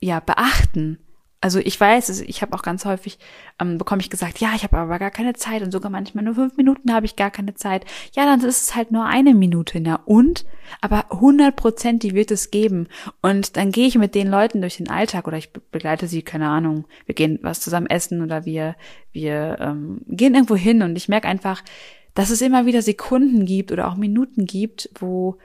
ja, 0.00 0.20
beachten 0.20 0.98
Also 1.40 1.58
ich 1.58 1.78
weiß, 1.78 2.20
ich 2.20 2.40
habe 2.40 2.54
auch 2.54 2.62
ganz 2.62 2.84
häufig, 2.86 3.18
ähm, 3.60 3.76
bekomme 3.76 4.00
ich 4.00 4.08
gesagt, 4.08 4.38
ja, 4.38 4.52
ich 4.56 4.64
habe 4.64 4.78
aber 4.78 4.98
gar 4.98 5.10
keine 5.10 5.34
Zeit 5.34 5.62
und 5.62 5.70
sogar 5.70 5.90
manchmal 5.90 6.24
nur 6.24 6.34
fünf 6.34 6.56
Minuten 6.56 6.92
habe 6.92 7.06
ich 7.06 7.14
gar 7.14 7.30
keine 7.30 7.54
Zeit. 7.54 7.84
Ja, 8.14 8.24
dann 8.24 8.40
ist 8.40 8.62
es 8.62 8.74
halt 8.74 8.90
nur 8.90 9.04
eine 9.04 9.34
Minute, 9.34 9.78
ja. 9.78 10.00
Und, 10.06 10.46
aber 10.80 11.12
100 11.12 11.54
Prozent, 11.54 12.02
die 12.02 12.14
wird 12.14 12.30
es 12.30 12.50
geben. 12.50 12.88
Und 13.20 13.56
dann 13.56 13.70
gehe 13.70 13.86
ich 13.86 13.96
mit 13.98 14.14
den 14.14 14.28
Leuten 14.28 14.62
durch 14.62 14.78
den 14.78 14.88
Alltag 14.88 15.28
oder 15.28 15.36
ich 15.36 15.52
begleite 15.52 16.08
sie, 16.08 16.22
keine 16.22 16.48
Ahnung, 16.48 16.86
wir 17.04 17.14
gehen 17.14 17.38
was 17.42 17.60
zusammen 17.60 17.86
essen 17.86 18.22
oder 18.22 18.46
wir, 18.46 18.74
wir 19.12 19.58
ähm, 19.60 20.00
gehen 20.08 20.34
irgendwo 20.34 20.56
hin 20.56 20.82
und 20.82 20.96
ich 20.96 21.08
merke 21.08 21.28
einfach, 21.28 21.62
dass 22.14 22.30
es 22.30 22.40
immer 22.40 22.64
wieder 22.64 22.80
Sekunden 22.80 23.44
gibt 23.44 23.72
oder 23.72 23.88
auch 23.88 23.96
Minuten 23.96 24.46
gibt, 24.46 24.88
wo 24.98 25.36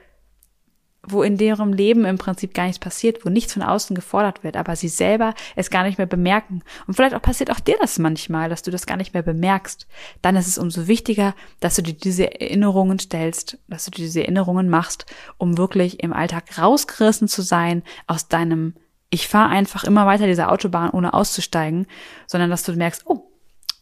wo 1.04 1.22
in 1.22 1.36
deren 1.36 1.72
Leben 1.72 2.04
im 2.04 2.18
Prinzip 2.18 2.54
gar 2.54 2.64
nichts 2.66 2.78
passiert, 2.78 3.24
wo 3.24 3.28
nichts 3.28 3.52
von 3.52 3.62
außen 3.62 3.96
gefordert 3.96 4.44
wird, 4.44 4.56
aber 4.56 4.76
sie 4.76 4.88
selber 4.88 5.34
es 5.56 5.70
gar 5.70 5.82
nicht 5.82 5.98
mehr 5.98 6.06
bemerken. 6.06 6.62
Und 6.86 6.94
vielleicht 6.94 7.14
auch 7.14 7.22
passiert 7.22 7.50
auch 7.50 7.60
dir 7.60 7.76
das 7.80 7.98
manchmal, 7.98 8.48
dass 8.48 8.62
du 8.62 8.70
das 8.70 8.86
gar 8.86 8.96
nicht 8.96 9.12
mehr 9.12 9.22
bemerkst. 9.22 9.88
Dann 10.22 10.36
ist 10.36 10.46
es 10.46 10.58
umso 10.58 10.86
wichtiger, 10.86 11.34
dass 11.60 11.76
du 11.76 11.82
dir 11.82 11.94
diese 11.94 12.40
Erinnerungen 12.40 12.98
stellst, 12.98 13.58
dass 13.68 13.84
du 13.86 13.90
dir 13.90 14.04
diese 14.04 14.22
Erinnerungen 14.22 14.68
machst, 14.68 15.06
um 15.38 15.58
wirklich 15.58 16.02
im 16.02 16.12
Alltag 16.12 16.56
rausgerissen 16.58 17.26
zu 17.26 17.42
sein 17.42 17.82
aus 18.06 18.28
deinem 18.28 18.74
ich 19.14 19.28
fahre 19.28 19.50
einfach 19.50 19.84
immer 19.84 20.06
weiter 20.06 20.26
diese 20.26 20.48
Autobahn, 20.48 20.88
ohne 20.88 21.12
auszusteigen, 21.12 21.86
sondern 22.26 22.48
dass 22.48 22.62
du 22.62 22.72
merkst, 22.72 23.02
oh, 23.04 23.30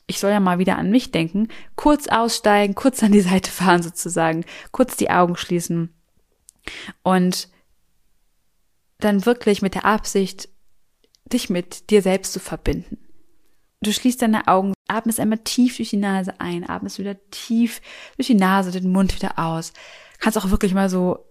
ich 0.08 0.18
soll 0.18 0.32
ja 0.32 0.40
mal 0.40 0.58
wieder 0.58 0.76
an 0.76 0.90
mich 0.90 1.12
denken, 1.12 1.46
kurz 1.76 2.08
aussteigen, 2.08 2.74
kurz 2.74 3.00
an 3.04 3.12
die 3.12 3.20
Seite 3.20 3.48
fahren 3.48 3.80
sozusagen, 3.80 4.44
kurz 4.72 4.96
die 4.96 5.08
Augen 5.08 5.36
schließen 5.36 5.94
und 7.02 7.48
dann 8.98 9.26
wirklich 9.26 9.62
mit 9.62 9.74
der 9.74 9.84
Absicht, 9.84 10.48
dich 11.32 11.50
mit 11.50 11.90
dir 11.90 12.02
selbst 12.02 12.32
zu 12.32 12.40
verbinden. 12.40 12.98
Du 13.82 13.92
schließt 13.92 14.20
deine 14.20 14.46
Augen, 14.46 14.74
atmest 14.88 15.20
einmal 15.20 15.38
tief 15.38 15.76
durch 15.76 15.90
die 15.90 15.96
Nase 15.96 16.38
ein, 16.38 16.68
atmest 16.68 16.98
wieder 16.98 17.16
tief 17.30 17.80
durch 18.16 18.26
die 18.26 18.34
Nase, 18.34 18.70
den 18.72 18.92
Mund 18.92 19.14
wieder 19.14 19.38
aus. 19.38 19.72
Kannst 20.18 20.36
auch 20.36 20.50
wirklich 20.50 20.74
mal 20.74 20.90
so 20.90 21.24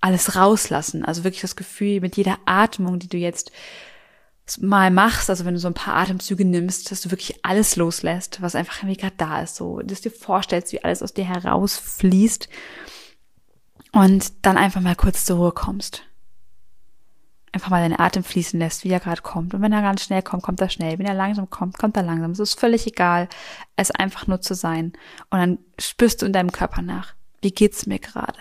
alles 0.00 0.36
rauslassen. 0.36 1.04
Also 1.04 1.24
wirklich 1.24 1.40
das 1.40 1.56
Gefühl, 1.56 2.00
mit 2.00 2.16
jeder 2.16 2.38
Atmung, 2.44 3.00
die 3.00 3.08
du 3.08 3.16
jetzt 3.16 3.50
mal 4.60 4.92
machst, 4.92 5.28
also 5.28 5.44
wenn 5.44 5.54
du 5.54 5.60
so 5.60 5.66
ein 5.66 5.74
paar 5.74 5.96
Atemzüge 5.96 6.44
nimmst, 6.44 6.92
dass 6.92 7.00
du 7.00 7.10
wirklich 7.10 7.44
alles 7.44 7.74
loslässt, 7.74 8.40
was 8.42 8.54
einfach 8.54 8.84
irgendwie 8.84 9.00
gerade 9.00 9.16
da 9.16 9.42
ist, 9.42 9.56
so, 9.56 9.80
dass 9.80 10.02
du 10.02 10.10
dir 10.10 10.16
vorstellst, 10.16 10.72
wie 10.72 10.84
alles 10.84 11.02
aus 11.02 11.14
dir 11.14 11.24
herausfließt 11.24 12.48
und 13.92 14.32
dann 14.44 14.56
einfach 14.56 14.80
mal 14.80 14.96
kurz 14.96 15.24
zur 15.24 15.38
Ruhe 15.38 15.52
kommst. 15.52 16.02
Einfach 17.52 17.70
mal 17.70 17.80
deinen 17.80 17.98
Atem 17.98 18.22
fließen 18.22 18.60
lässt, 18.60 18.84
wie 18.84 18.90
er 18.90 19.00
gerade 19.00 19.22
kommt. 19.22 19.54
Und 19.54 19.62
wenn 19.62 19.72
er 19.72 19.80
ganz 19.80 20.02
schnell 20.02 20.22
kommt, 20.22 20.42
kommt 20.42 20.60
er 20.60 20.68
schnell. 20.68 20.98
Wenn 20.98 21.06
er 21.06 21.14
langsam 21.14 21.48
kommt, 21.48 21.78
kommt 21.78 21.96
er 21.96 22.02
langsam. 22.02 22.32
Es 22.32 22.38
ist 22.38 22.60
völlig 22.60 22.86
egal, 22.86 23.28
es 23.76 23.90
einfach 23.90 24.26
nur 24.26 24.40
zu 24.42 24.54
sein. 24.54 24.92
Und 25.30 25.38
dann 25.38 25.58
spürst 25.78 26.20
du 26.20 26.26
in 26.26 26.34
deinem 26.34 26.52
Körper 26.52 26.82
nach. 26.82 27.14
Wie 27.40 27.52
geht's 27.52 27.86
mir 27.86 27.98
gerade? 27.98 28.38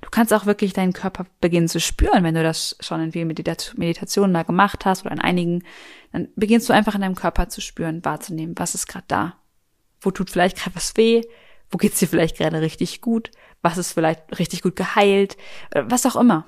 Du 0.00 0.10
kannst 0.10 0.32
auch 0.32 0.46
wirklich 0.46 0.72
deinen 0.72 0.92
Körper 0.92 1.26
beginnen 1.40 1.68
zu 1.68 1.80
spüren, 1.80 2.22
wenn 2.22 2.34
du 2.34 2.42
das 2.42 2.76
schon 2.80 3.00
in 3.00 3.12
vielen 3.12 3.26
Meditationen 3.26 4.32
mal 4.32 4.44
gemacht 4.44 4.84
hast 4.84 5.04
oder 5.04 5.12
in 5.12 5.20
einigen, 5.20 5.64
dann 6.12 6.28
beginnst 6.36 6.68
du 6.68 6.72
einfach 6.72 6.94
in 6.94 7.00
deinem 7.00 7.14
Körper 7.14 7.48
zu 7.48 7.60
spüren, 7.60 8.04
wahrzunehmen, 8.04 8.54
was 8.56 8.74
ist 8.74 8.86
gerade 8.86 9.06
da. 9.08 9.36
Wo 10.00 10.10
tut 10.10 10.30
vielleicht 10.30 10.56
gerade 10.56 10.76
was 10.76 10.96
weh? 10.96 11.22
Wo 11.70 11.78
geht's 11.78 11.98
dir 11.98 12.08
vielleicht 12.08 12.38
gerade 12.38 12.60
richtig 12.60 13.00
gut? 13.00 13.30
Was 13.62 13.78
ist 13.78 13.92
vielleicht 13.92 14.38
richtig 14.38 14.62
gut 14.62 14.76
geheilt? 14.76 15.36
Was 15.72 16.06
auch 16.06 16.16
immer. 16.16 16.46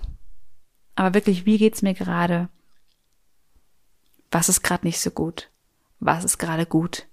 Aber 0.95 1.15
wirklich, 1.15 1.47
wie 1.47 1.59
geht's 1.59 1.83
mir 1.83 1.95
gerade? 1.95 2.49
Was 4.31 4.49
ist 4.49 4.63
gerade 4.63 4.87
nicht 4.87 5.01
so 5.01 5.11
gut? 5.11 5.51
Was 5.99 6.25
ist 6.25 6.39
gerade 6.39 6.67
gut? 6.67 7.07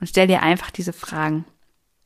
Und 0.00 0.08
stell 0.08 0.26
dir 0.26 0.42
einfach 0.42 0.70
diese 0.70 0.92
Fragen 0.92 1.44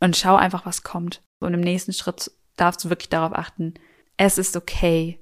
und 0.00 0.16
schau 0.16 0.37
einfach, 0.37 0.66
was 0.66 0.83
kommt. 0.83 1.23
Und 1.40 1.54
im 1.54 1.61
nächsten 1.61 1.92
Schritt 1.92 2.30
darfst 2.57 2.85
du 2.85 2.90
wirklich 2.90 3.09
darauf 3.09 3.33
achten, 3.33 3.75
es 4.16 4.37
ist 4.37 4.57
okay. 4.57 5.19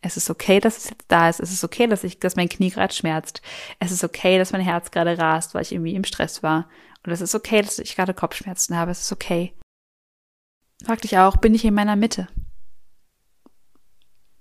Es 0.00 0.16
ist 0.16 0.30
okay, 0.30 0.60
dass 0.60 0.76
es 0.76 0.90
jetzt 0.90 1.06
da 1.08 1.28
ist. 1.28 1.40
Es 1.40 1.52
ist 1.52 1.64
okay, 1.64 1.86
dass 1.86 2.04
ich, 2.04 2.18
dass 2.18 2.36
mein 2.36 2.48
Knie 2.48 2.70
gerade 2.70 2.92
schmerzt. 2.92 3.40
Es 3.78 3.92
ist 3.92 4.04
okay, 4.04 4.36
dass 4.36 4.52
mein 4.52 4.60
Herz 4.60 4.90
gerade 4.90 5.16
rast, 5.16 5.54
weil 5.54 5.62
ich 5.62 5.72
irgendwie 5.72 5.94
im 5.94 6.04
Stress 6.04 6.42
war. 6.42 6.68
Und 7.04 7.12
es 7.12 7.20
ist 7.20 7.34
okay, 7.34 7.62
dass 7.62 7.78
ich 7.78 7.96
gerade 7.96 8.14
Kopfschmerzen 8.14 8.76
habe. 8.76 8.90
Es 8.90 9.00
ist 9.00 9.12
okay. 9.12 9.54
Frag 10.84 11.00
dich 11.02 11.18
auch, 11.18 11.36
bin 11.36 11.54
ich 11.54 11.64
in 11.64 11.74
meiner 11.74 11.96
Mitte? 11.96 12.28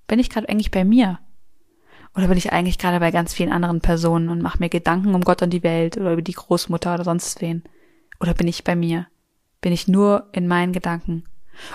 Bin 0.07 0.19
ich 0.19 0.29
gerade 0.29 0.49
eigentlich 0.49 0.71
bei 0.71 0.83
mir? 0.83 1.19
Oder 2.15 2.27
bin 2.27 2.37
ich 2.37 2.51
eigentlich 2.51 2.77
gerade 2.77 2.99
bei 2.99 3.11
ganz 3.11 3.33
vielen 3.33 3.51
anderen 3.51 3.79
Personen 3.79 4.29
und 4.29 4.41
mache 4.41 4.59
mir 4.59 4.69
Gedanken 4.69 5.15
um 5.15 5.21
Gott 5.21 5.41
und 5.41 5.51
die 5.51 5.63
Welt 5.63 5.97
oder 5.97 6.13
über 6.13 6.21
die 6.21 6.33
Großmutter 6.33 6.93
oder 6.93 7.03
sonst 7.03 7.41
wen? 7.41 7.63
Oder 8.19 8.33
bin 8.33 8.47
ich 8.47 8.63
bei 8.63 8.75
mir? 8.75 9.07
Bin 9.61 9.71
ich 9.71 9.87
nur 9.87 10.27
in 10.33 10.47
meinen 10.47 10.73
Gedanken? 10.73 11.23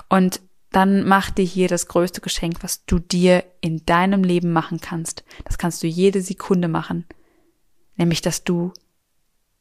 Und 0.08 0.42
dann 0.70 1.04
mach 1.04 1.30
dir 1.30 1.44
hier 1.44 1.68
das 1.68 1.88
größte 1.88 2.20
Geschenk, 2.20 2.62
was 2.62 2.84
du 2.84 2.98
dir 2.98 3.44
in 3.60 3.86
deinem 3.86 4.24
Leben 4.24 4.52
machen 4.52 4.80
kannst. 4.80 5.24
Das 5.44 5.56
kannst 5.56 5.82
du 5.82 5.86
jede 5.86 6.20
Sekunde 6.20 6.68
machen. 6.68 7.06
Nämlich, 7.96 8.20
dass 8.20 8.44
du 8.44 8.72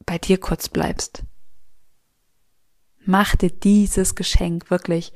bei 0.05 0.17
dir 0.17 0.39
kurz 0.39 0.69
bleibst. 0.69 1.23
Mach 3.05 3.35
dir 3.35 3.49
dieses 3.49 4.15
Geschenk 4.15 4.69
wirklich. 4.71 5.13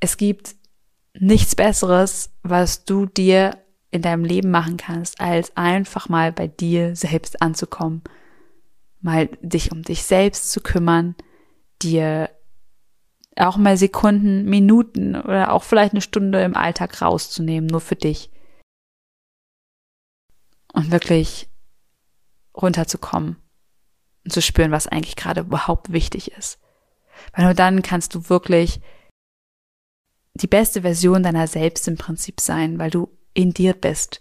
Es 0.00 0.16
gibt 0.16 0.56
nichts 1.14 1.54
Besseres, 1.54 2.30
was 2.42 2.84
du 2.84 3.06
dir 3.06 3.58
in 3.90 4.02
deinem 4.02 4.24
Leben 4.24 4.50
machen 4.50 4.76
kannst, 4.76 5.20
als 5.20 5.56
einfach 5.56 6.08
mal 6.08 6.32
bei 6.32 6.46
dir 6.46 6.94
selbst 6.96 7.42
anzukommen. 7.42 8.02
Mal 9.00 9.28
dich 9.40 9.72
um 9.72 9.82
dich 9.82 10.02
selbst 10.04 10.50
zu 10.50 10.60
kümmern, 10.60 11.16
dir 11.82 12.30
auch 13.36 13.56
mal 13.56 13.76
Sekunden, 13.76 14.44
Minuten 14.44 15.16
oder 15.16 15.52
auch 15.52 15.62
vielleicht 15.62 15.92
eine 15.92 16.02
Stunde 16.02 16.42
im 16.42 16.56
Alltag 16.56 17.00
rauszunehmen, 17.00 17.68
nur 17.68 17.80
für 17.80 17.96
dich. 17.96 18.30
Und 20.72 20.90
wirklich 20.90 21.48
runterzukommen 22.54 23.36
und 24.24 24.32
zu 24.32 24.42
spüren, 24.42 24.70
was 24.70 24.86
eigentlich 24.86 25.16
gerade 25.16 25.42
überhaupt 25.42 25.92
wichtig 25.92 26.32
ist. 26.32 26.58
Weil 27.34 27.44
nur 27.44 27.54
dann 27.54 27.82
kannst 27.82 28.14
du 28.14 28.28
wirklich 28.28 28.80
die 30.34 30.46
beste 30.46 30.82
Version 30.82 31.22
deiner 31.22 31.46
selbst 31.46 31.88
im 31.88 31.96
Prinzip 31.96 32.40
sein, 32.40 32.78
weil 32.78 32.90
du 32.90 33.08
in 33.34 33.52
dir 33.52 33.74
bist. 33.74 34.20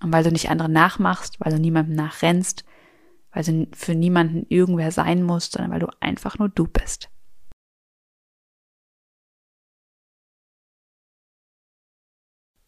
Und 0.00 0.12
weil 0.12 0.24
du 0.24 0.30
nicht 0.30 0.50
andere 0.50 0.68
nachmachst, 0.68 1.40
weil 1.40 1.52
du 1.52 1.58
niemandem 1.58 1.96
nachrennst, 1.96 2.64
weil 3.32 3.42
du 3.44 3.68
für 3.74 3.94
niemanden 3.94 4.46
irgendwer 4.48 4.92
sein 4.92 5.22
musst, 5.22 5.52
sondern 5.52 5.72
weil 5.72 5.80
du 5.80 5.88
einfach 6.00 6.38
nur 6.38 6.48
du 6.48 6.66
bist. 6.66 7.10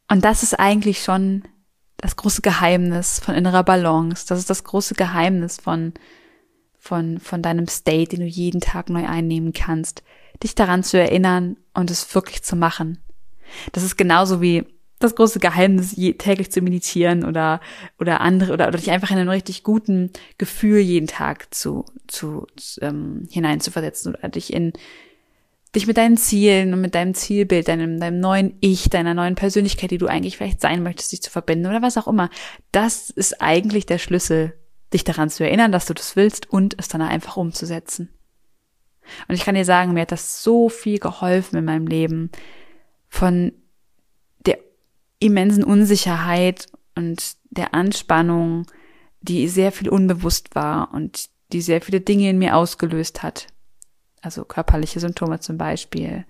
Und 0.09 0.25
das 0.25 0.43
ist 0.43 0.59
eigentlich 0.59 1.05
schon 1.05 1.45
das 2.01 2.17
große 2.17 2.43
Geheimnis 2.43 3.21
von 3.21 3.35
innerer 3.35 3.63
Balance. 3.63 4.27
Das 4.27 4.39
ist 4.39 4.51
das 4.51 4.65
große 4.65 4.95
Geheimnis 4.95 5.59
von, 5.59 5.93
von, 6.79 7.19
von 7.19 7.43
deinem 7.43 7.69
State, 7.69 8.11
den 8.11 8.21
du 8.21 8.27
jeden 8.27 8.61
Tag 8.61 8.89
neu 8.89 9.07
einnehmen 9.07 9.53
kannst. 9.53 10.03
Dich 10.43 10.55
daran 10.55 10.83
zu 10.83 10.99
erinnern 10.99 11.57
und 11.75 11.91
es 11.91 12.15
wirklich 12.15 12.43
zu 12.43 12.57
machen. 12.57 12.99
Das 13.73 13.83
ist 13.83 13.97
genauso 13.97 14.41
wie 14.41 14.65
das 14.99 15.15
große 15.15 15.41
Geheimnis, 15.41 15.95
täglich 16.19 16.53
zu 16.53 16.61
meditieren 16.61 17.25
oder, 17.25 17.61
oder 17.99 18.21
andere, 18.21 18.53
oder, 18.53 18.69
oder 18.69 18.79
dich 18.79 18.91
einfach 18.91 19.11
in 19.11 19.19
einen 19.19 19.31
richtig 19.31 19.63
guten 19.63 20.11
Gefühl 20.37 20.79
jeden 20.79 21.07
Tag 21.07 21.53
zu, 21.55 21.87
zu, 22.07 22.47
ähm, 22.81 23.27
zu 23.61 23.71
versetzen 23.71 24.15
oder 24.15 24.29
dich 24.29 24.53
in, 24.53 24.73
dich 25.75 25.87
mit 25.87 25.97
deinen 25.97 26.17
Zielen 26.17 26.75
und 26.75 26.81
mit 26.81 26.95
deinem 26.95 27.15
Zielbild, 27.15 27.69
deinem, 27.69 28.01
deinem 28.01 28.19
neuen 28.19 28.57
Ich, 28.61 28.91
deiner 28.91 29.15
neuen 29.15 29.37
Persönlichkeit, 29.37 29.91
die 29.91 29.99
du 29.99 30.07
eigentlich 30.07 30.37
vielleicht 30.37 30.61
sein 30.61 30.83
möchtest, 30.83 31.13
dich 31.13 31.23
zu 31.23 31.31
verbinden 31.31 31.67
oder 31.67 31.83
was 31.83 31.97
auch 31.97 32.09
immer. 32.09 32.29
Das 32.73 33.11
ist 33.11 33.41
eigentlich 33.41 33.87
der 33.87 33.99
Schlüssel, 33.99 34.55
dich 34.93 35.05
daran 35.05 35.31
zu 35.31 35.45
erinnern, 35.45 35.71
dass 35.71 35.87
du 35.87 35.95
das 35.95 36.17
willst 36.17 36.51
und 36.51 36.75
es 36.79 36.89
dann 36.89 37.03
einfach 37.03 37.37
umzusetzen. 37.37 38.09
Und 39.29 39.35
ich 39.35 39.45
kann 39.45 39.55
dir 39.55 39.65
sagen, 39.65 39.93
mir 39.93 40.03
hat 40.03 40.13
das 40.13 40.43
so 40.43 40.69
viel 40.69 40.99
geholfen 40.99 41.57
in 41.57 41.65
meinem 41.65 41.87
Leben 41.87 42.31
von 43.09 43.53
der 44.47 44.59
immensen 45.21 45.65
Unsicherheit 45.65 46.67
und 46.97 47.37
der 47.51 47.75
Anspannung, 47.75 48.67
die 49.21 49.49
sehr 49.49 49.71
viel 49.71 49.89
unbewusst 49.89 50.55
war 50.55 50.93
und 50.93 51.29
die 51.53 51.61
sehr 51.61 51.81
viele 51.81 52.01
Dinge 52.01 52.31
in 52.31 52.39
mir 52.39 52.57
ausgelöst 52.57 53.23
hat 53.23 53.49
also 54.21 54.45
körperliche 54.45 55.01
Symptome 55.01 55.41
zum 55.41 55.59
Beispiel, 55.59 56.25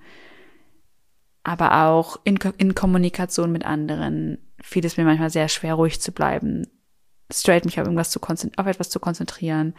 aber 1.42 1.86
auch 1.86 2.20
in, 2.24 2.38
in 2.58 2.74
Kommunikation 2.74 3.50
mit 3.50 3.64
anderen 3.64 4.38
fiel 4.60 4.84
es 4.84 4.96
mir 4.96 5.04
manchmal 5.04 5.30
sehr 5.30 5.48
schwer, 5.48 5.74
ruhig 5.74 6.00
zu 6.00 6.12
bleiben, 6.12 6.66
straight 7.32 7.64
mich 7.64 7.80
auf 7.80 7.86
irgendwas 7.86 8.10
zu 8.10 8.20
auf 8.20 8.66
etwas 8.66 8.90
zu 8.90 9.00
konzentrieren. 9.00 9.74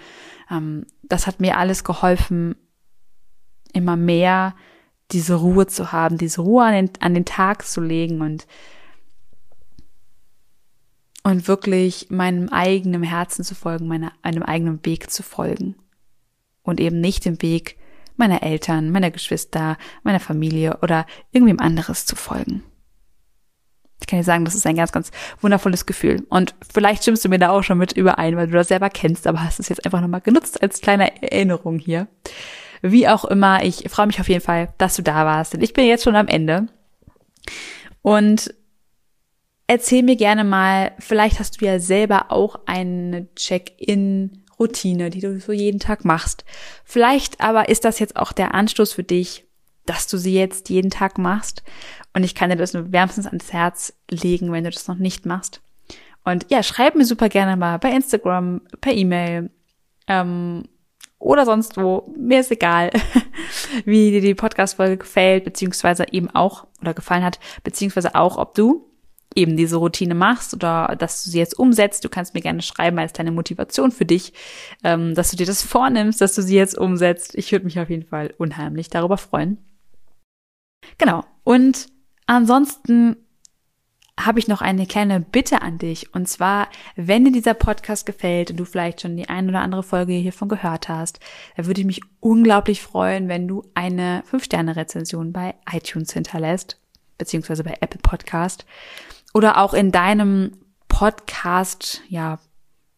Ähm, 0.50 0.86
das 1.04 1.28
hat 1.28 1.40
mir 1.40 1.58
alles 1.58 1.84
geholfen, 1.84 2.56
immer 3.74 3.96
mehr 3.96 4.56
diese 5.12 5.36
Ruhe 5.36 5.68
zu 5.68 5.92
haben, 5.92 6.18
diese 6.18 6.42
Ruhe 6.42 6.64
an 6.64 6.74
den, 6.74 6.90
an 7.00 7.14
den 7.14 7.26
Tag 7.26 7.66
zu 7.66 7.82
legen 7.82 8.22
und 8.22 8.48
und 11.24 11.48
wirklich 11.48 12.10
meinem 12.10 12.50
eigenen 12.50 13.04
Herzen 13.04 13.44
zu 13.44 13.54
folgen, 13.54 13.88
meiner, 13.88 14.12
einem 14.24 14.42
eigenen 14.42 14.84
Weg 14.86 15.12
zu 15.12 15.22
folgen. 15.22 15.76
Und 16.64 16.80
eben 16.80 17.00
nicht 17.00 17.26
dem 17.26 17.42
Weg 17.44 17.78
meiner 18.22 18.44
Eltern, 18.44 18.92
meiner 18.92 19.12
Geschwister, 19.12 19.78
meiner 20.04 20.22
Familie 20.22 20.78
oder 20.82 21.06
irgendwem 21.32 21.60
anderes 21.60 22.06
zu 22.06 22.16
folgen. 22.16 22.64
Ich 24.00 24.08
kann 24.08 24.20
dir 24.20 24.24
sagen, 24.24 24.46
das 24.46 24.56
ist 24.56 24.66
ein 24.66 24.76
ganz, 24.76 24.92
ganz 24.92 25.12
wundervolles 25.42 25.86
Gefühl. 25.86 26.26
Und 26.30 26.56
vielleicht 26.74 27.04
stimmst 27.04 27.26
du 27.26 27.30
mir 27.30 27.40
da 27.40 27.50
auch 27.50 27.64
schon 27.64 27.78
mit 27.78 27.92
überein, 27.92 28.36
weil 28.36 28.48
du 28.48 28.54
das 28.54 28.70
selber 28.70 28.90
kennst, 28.90 29.28
aber 29.28 29.44
hast 29.44 29.60
es 29.60 29.70
jetzt 29.70 29.86
einfach 29.86 30.02
nochmal 30.02 30.22
genutzt 30.22 30.62
als 30.62 30.82
kleine 30.82 31.22
Erinnerung 31.22 31.78
hier. 31.78 32.08
Wie 32.82 33.08
auch 33.08 33.26
immer, 33.26 33.64
ich 33.64 33.90
freue 33.90 34.08
mich 34.08 34.20
auf 34.20 34.30
jeden 34.30 34.42
Fall, 34.42 34.74
dass 34.78 34.96
du 34.96 35.04
da 35.04 35.26
warst. 35.26 35.54
Denn 35.54 35.62
ich 35.62 35.74
bin 35.74 35.86
jetzt 35.86 36.04
schon 36.04 36.16
am 36.16 36.28
Ende. 36.28 36.68
Und 38.02 38.54
erzähl 39.68 40.02
mir 40.02 40.16
gerne 40.16 40.44
mal, 40.44 40.94
vielleicht 40.98 41.40
hast 41.40 41.62
du 41.62 41.66
ja 41.66 41.80
selber 41.80 42.32
auch 42.32 42.60
eine 42.66 43.28
Check-in-Routine, 44.62 45.10
die 45.10 45.22
du 45.22 45.40
so 45.40 45.52
jeden 45.52 45.80
Tag 45.80 46.06
machst. 46.06 46.46
Vielleicht 46.84 47.42
aber 47.42 47.70
ist 47.70 47.86
das 47.86 48.00
jetzt 48.00 48.16
auch 48.16 48.32
der 48.32 48.54
Anstoß 48.54 48.94
für 48.94 49.04
dich, 49.04 49.46
dass 49.86 50.08
du 50.08 50.18
sie 50.18 50.34
jetzt 50.34 50.70
jeden 50.70 50.92
Tag 50.92 51.18
machst. 51.18 51.64
Und 52.14 52.24
ich 52.24 52.36
kann 52.36 52.50
dir 52.50 52.56
das 52.56 52.74
nur 52.74 52.92
wärmstens 52.92 53.28
ans 53.28 53.52
Herz 53.52 53.94
legen, 54.10 54.52
wenn 54.52 54.64
du 54.64 54.70
das 54.70 54.88
noch 54.88 54.98
nicht 54.98 55.26
machst. 55.26 55.62
Und 56.24 56.46
ja, 56.50 56.62
schreib 56.62 56.96
mir 56.96 57.06
super 57.06 57.30
gerne 57.30 57.58
mal 57.58 57.80
bei 57.80 57.92
Instagram, 57.92 58.62
per 58.80 58.94
E-Mail 58.94 59.50
ähm, 60.08 60.64
oder 61.18 61.46
sonst 61.46 61.78
wo. 61.78 62.14
Mir 62.16 62.42
ist 62.42 62.52
egal, 62.52 62.92
wie 63.86 64.12
dir 64.12 64.22
die 64.22 64.36
Podcast-Folge 64.36 64.98
gefällt, 64.98 65.46
beziehungsweise 65.46 66.06
eben 66.12 66.30
auch 66.30 66.68
oder 66.80 66.94
gefallen 66.94 67.24
hat, 67.24 67.40
beziehungsweise 67.64 68.14
auch, 68.14 68.38
ob 68.38 68.54
du 68.54 68.91
eben 69.36 69.56
diese 69.56 69.78
Routine 69.78 70.16
machst 70.16 70.54
oder 70.54 70.96
dass 70.98 71.24
du 71.24 71.30
sie 71.30 71.40
jetzt 71.40 71.58
umsetzt. 71.58 72.04
Du 72.04 72.10
kannst 72.10 72.34
mir 72.34 72.42
gerne 72.42 72.62
schreiben 72.62 73.00
als 73.00 73.14
deine 73.14 73.32
Motivation 73.32 73.92
für 73.92 74.06
dich, 74.06 74.34
ähm, 74.84 75.16
dass 75.16 75.32
du 75.32 75.38
dir 75.38 75.46
das 75.46 75.62
vornimmst, 75.62 76.22
dass 76.22 76.36
du 76.36 76.42
sie 76.42 76.56
jetzt 76.56 76.78
umsetzt. 76.78 77.36
Ich 77.36 77.52
würde 77.52 77.66
mich 77.66 77.80
auf 77.80 77.90
jeden 77.90 78.06
Fall 78.06 78.34
unheimlich 78.38 78.90
darüber 78.90 79.18
freuen. 79.18 79.58
Genau. 80.98 81.24
Und 81.44 81.88
ansonsten 82.26 83.18
habe 84.20 84.40
ich 84.40 84.48
noch 84.48 84.62
eine 84.62 84.86
kleine 84.86 85.20
Bitte 85.20 85.62
an 85.62 85.78
dich. 85.78 86.14
Und 86.14 86.28
zwar, 86.28 86.68
wenn 86.96 87.26
dir 87.26 87.32
dieser 87.32 87.54
Podcast 87.54 88.06
gefällt 88.06 88.52
und 88.52 88.58
du 88.58 88.66
vielleicht 88.66 89.02
schon 89.02 89.18
die 89.18 89.30
ein 89.30 89.50
oder 89.50 89.62
andere 89.62 89.84
Folge 89.84 90.14
hiervon 90.14 90.50
gehört 90.50 90.90
hast, 90.90 91.20
da 91.56 91.66
würde 91.66 91.82
ich 91.82 91.88
mich 91.88 92.02
unglaublich 92.20 92.82
freuen, 92.82 93.28
wenn 93.28 93.48
du 93.48 93.64
eine 93.74 94.24
5-Sterne-Rezension 94.32 95.32
bei 95.32 95.56
iTunes 95.72 96.14
hinterlässt, 96.14 96.80
beziehungsweise 97.18 97.64
bei 97.64 97.78
Apple 97.80 98.02
Podcast. 98.02 98.66
Oder 99.34 99.58
auch 99.58 99.74
in 99.74 99.92
deinem 99.92 100.58
Podcast, 100.88 102.02
ja, 102.10 102.40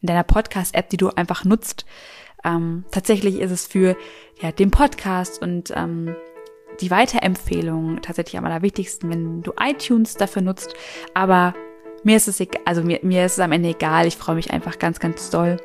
in 0.01 0.07
deiner 0.07 0.23
Podcast-App, 0.23 0.89
die 0.89 0.97
du 0.97 1.09
einfach 1.09 1.45
nutzt. 1.45 1.85
Ähm, 2.43 2.85
tatsächlich 2.91 3.39
ist 3.39 3.51
es 3.51 3.67
für 3.67 3.95
ja, 4.41 4.51
den 4.51 4.71
Podcast 4.71 5.41
und 5.41 5.71
ähm, 5.75 6.15
die 6.81 6.91
Weiterempfehlung 6.91 8.01
tatsächlich 8.01 8.37
am 8.37 8.45
allerwichtigsten, 8.45 9.09
wenn 9.09 9.41
du 9.43 9.53
iTunes 9.59 10.15
dafür 10.15 10.41
nutzt. 10.41 10.73
Aber 11.13 11.53
mir 12.03 12.17
ist 12.17 12.27
es 12.27 12.39
egal, 12.39 12.61
also 12.65 12.83
mir, 12.83 12.99
mir 13.03 13.25
ist 13.25 13.33
es 13.33 13.39
am 13.39 13.51
Ende 13.51 13.69
egal. 13.69 14.07
Ich 14.07 14.17
freue 14.17 14.35
mich 14.35 14.51
einfach 14.51 14.79
ganz, 14.79 14.99
ganz 14.99 15.29
doll 15.29 15.57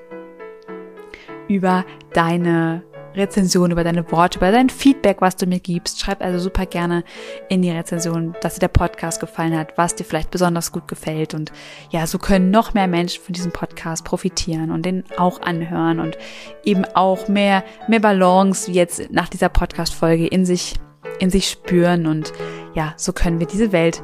über 1.49 1.85
deine 2.13 2.85
Rezension, 3.19 3.71
über 3.71 3.85
deine 3.85 4.11
Worte, 4.11 4.39
über 4.39 4.51
dein 4.51 4.71
Feedback, 4.71 5.21
was 5.21 5.37
du 5.37 5.47
mir 5.47 5.61
gibst. 5.61 6.01
Schreib 6.01 6.23
also 6.23 6.39
super 6.39 6.67
gerne 6.67 7.05
in 7.49 7.63
die 7.63 7.71
Rezension, 7.71 8.35
dass 8.41 8.55
dir 8.55 8.61
der 8.61 8.69
Podcast 8.69 9.21
gefallen 9.21 9.57
hat, 9.57 9.77
was 9.77 9.95
dir 9.95 10.05
vielleicht 10.05 10.31
besonders 10.31 10.73
gut 10.73 10.89
gefällt. 10.89 11.35
Und 11.35 11.53
ja, 11.91 12.07
so 12.07 12.19
können 12.19 12.51
noch 12.51 12.75
mehr 12.75 12.87
Menschen 12.89 13.23
von 13.23 13.35
diesem 13.35 13.53
Podcast 13.53 14.05
profitieren 14.05 14.71
und 14.71 14.87
den 14.87 15.05
auch 15.17 15.43
anhören 15.43 16.01
und 16.01 16.17
eben 16.65 16.85
auch 16.95 17.29
mehr, 17.29 17.65
mehr 17.89 18.01
Balance 18.01 18.71
jetzt 18.71 19.11
nach 19.11 19.29
dieser 19.29 19.49
Podcast-Folge 19.49 20.27
in 20.27 20.45
sich 20.45 20.75
in 21.19 21.31
sich 21.31 21.49
spüren 21.49 22.07
und 22.07 22.33
ja, 22.75 22.95
so 22.97 23.13
können 23.13 23.41
wir 23.41 23.47
diese 23.47 23.73
Welt 23.73 24.01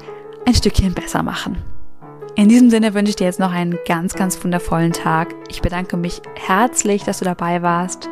ein 0.47 0.55
Stückchen 0.55 0.95
besser 0.95 1.23
machen. 1.23 1.57
In 2.37 2.49
diesem 2.49 2.69
Sinne 2.71 2.95
wünsche 2.95 3.11
ich 3.11 3.17
dir 3.17 3.25
jetzt 3.25 3.39
noch 3.39 3.53
einen 3.53 3.79
ganz, 3.87 4.15
ganz 4.15 4.43
wundervollen 4.43 4.93
Tag. 4.93 5.35
Ich 5.49 5.63
bedanke 5.63 5.97
mich 5.97 6.21
herzlich, 6.35 7.05
dass 7.05 7.21
du 7.21 7.25
dabei 7.25 7.63
warst. 7.63 8.09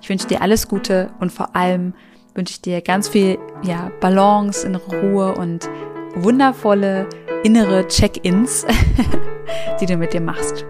Ich 0.00 0.08
wünsche 0.08 0.26
dir 0.26 0.42
alles 0.42 0.68
Gute 0.68 1.10
und 1.20 1.32
vor 1.32 1.54
allem 1.56 1.94
wünsche 2.34 2.52
ich 2.52 2.60
dir 2.60 2.80
ganz 2.80 3.08
viel 3.08 3.38
ja, 3.62 3.90
Balance, 4.00 4.66
innere 4.66 5.00
Ruhe 5.00 5.34
und 5.34 5.68
wundervolle 6.14 7.06
innere 7.42 7.86
Check-ins, 7.86 8.66
die 9.80 9.86
du 9.86 9.96
mit 9.96 10.12
dir 10.12 10.20
machst. 10.20 10.64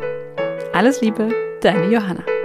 Alles 0.73 1.01
Liebe, 1.01 1.31
deine 1.63 1.87
Johanna. 1.87 2.36